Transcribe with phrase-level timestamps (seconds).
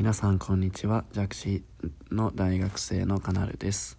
[0.00, 1.04] 皆さんこんにちは。
[1.12, 1.62] 弱視
[2.10, 3.98] の大学生のカナルです。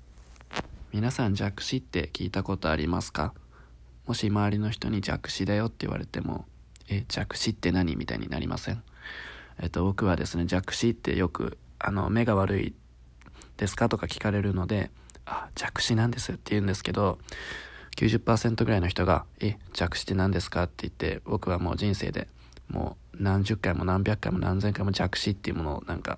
[0.91, 3.35] 皆さん弱視って聞いたことありますか？
[4.07, 6.45] もし周りの人に弱視だよって言われても
[6.89, 8.81] え弱視って何みたいになりません？
[9.61, 12.73] えっと僕はですね弱視ってよくあの目が悪い
[13.57, 14.89] ですかとか聞かれるので
[15.27, 17.19] あ弱視なんですって言うんですけど
[17.97, 22.27] 90%ぐらいの人が「え弱視って何ですか?」って言って僕はもう人生で
[22.69, 26.17] もう何十回も何百回も何千回も弱視っていうものをなんか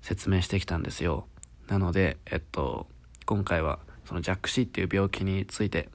[0.00, 1.26] 説明してきたんですよ。
[1.68, 2.86] なのでえっと
[3.26, 5.88] 今回はその弱視っていう病気について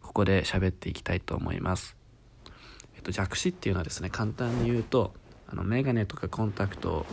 [0.00, 1.94] ここで喋っていきたいと思います、
[2.94, 5.12] えっと、弱視っていうのはですね簡単に言うと
[5.46, 7.04] あのメガネとかコンタクト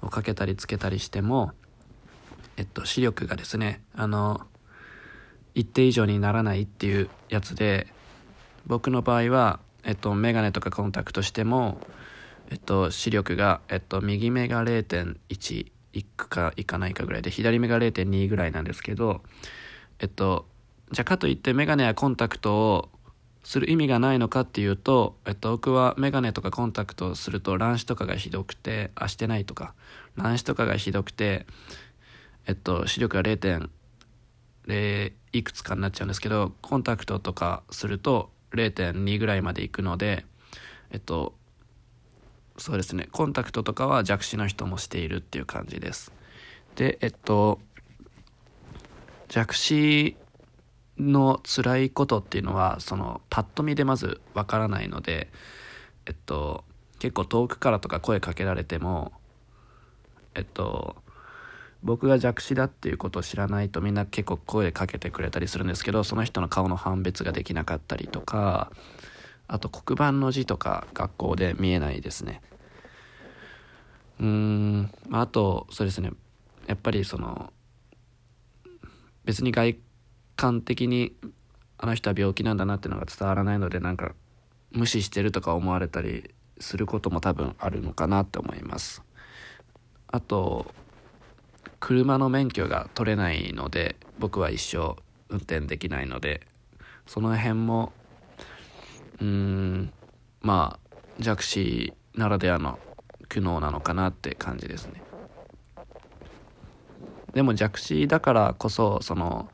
[0.00, 1.50] をかけたりつけたりしても
[2.56, 4.40] えっと視力がですねあの
[5.56, 7.88] 一定以上にならないっていうやつで
[8.66, 11.80] 僕の場合はえっと、メガネとかコンタクトしても、
[12.50, 19.22] えっと、視力が、えっと、右目が0.1いくかいかないかぐらいで左目が0.2ぐらいなんですけど
[19.98, 20.46] えっと
[20.92, 22.88] じゃあかといってメガネやコンタクトを
[23.42, 29.74] する意味がないのかっていうと、えっと、僕はメガネとかコンタクトをすると乱視とかがひどくてあしてないとか
[30.16, 31.46] 乱視とかがひどくて
[32.46, 40.26] えっと視力が0.0いくつかになっちゃうんですけどコンタクトとかすると0.2ぐらいまでいくので
[40.90, 41.34] えっと
[42.58, 46.12] そうですねコンタクトとかは弱視の人もしているっていう感じです。
[46.74, 47.60] でえっと
[49.28, 50.16] 弱視
[50.98, 55.28] の辛いことっていうのはそのパッと見でまずわからないので
[56.06, 56.64] えっと
[56.98, 59.12] 結構遠くからとか声かけられても
[60.34, 60.96] えっと
[61.86, 68.72] 僕が弱視だっていうことを知らないとみんな結構声かけてくれたりするんですけどその人の顔の判別ができなかったりとか
[69.46, 72.42] あと黒板の字とか学校で見えないですね。
[74.18, 76.10] うーんあとそうですね。
[76.66, 77.52] やっぱりその
[79.24, 79.78] 別に外
[80.34, 81.14] 観的に
[81.78, 84.14] あの人は病気なんだなっていうのが伝わらないのでなんか
[84.72, 89.04] 無視してるとか思われたりすることも多分あるのかなって思います。
[90.08, 90.74] あと
[91.86, 94.96] 車の免許が取れないので僕は一生
[95.28, 96.40] 運転できないので
[97.06, 97.92] その辺も
[99.20, 99.92] うーん
[100.40, 102.80] まあ弱視ならではの
[103.28, 105.00] 苦悩なのかなって感じですね。
[107.34, 109.48] でも弱視だからこそその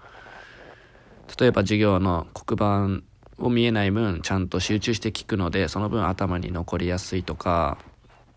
[1.38, 3.02] 例えば授業の黒板
[3.44, 7.76] を見えない分ちゃんと集中して聞くのでその分頭に残りやすいとか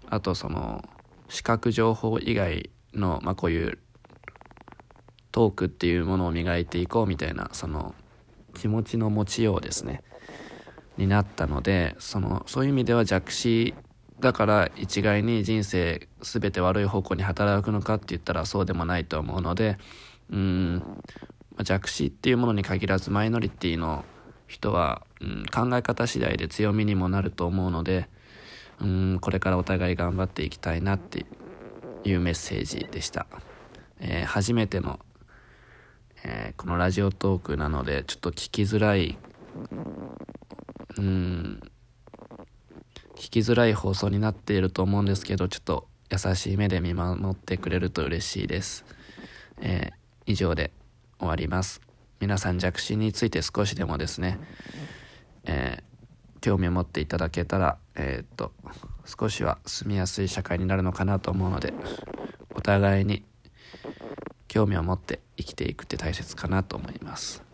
[0.09, 0.83] あとその
[1.29, 3.79] 視覚情報以外の、まあ、こういう
[5.35, 7.93] トークっていうものを磨いていこうみたいなその
[8.53, 10.01] 気持ちの持ちようですね。
[10.97, 13.73] になったのでそのそういう意味では弱視
[14.21, 19.77] だから一概に人生全て悪い方向に働くのかって言ったらそうでもないと思うので
[20.31, 20.75] うん
[21.57, 24.05] ま弱視っていうものに限らずマイノリティの
[24.47, 28.07] 人は、うん、考え方次第で強みにもなると思うので
[28.79, 31.25] うんこれからお互い頑張っていきたいなって
[32.05, 33.27] いうメッセージでした、
[33.99, 35.01] えー、初めての、
[36.27, 39.15] えー、このラジオトークなのでちょっと聞きづらい
[40.97, 41.61] うん
[43.15, 48.85] 聞きづらい放送になっていると思うんですけどちょっと優しい目で見守ってくれると嬉しいです、
[49.61, 49.93] えー、
[50.25, 50.71] 以上で
[51.19, 51.79] 終わります。
[52.19, 54.39] 皆さん弱視について少しでもですね、
[55.43, 58.51] えー、興味を持っていただけたらえー、っと
[59.05, 61.73] 少しは住みやすい社会になるのかなと思うので
[62.55, 63.23] お互いに
[64.55, 67.44] 興味を持って生きていくって大切かなと思います。